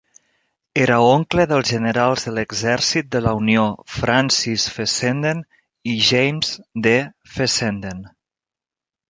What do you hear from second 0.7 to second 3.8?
Era oncle dels generals de l'Exèrcit de la Unió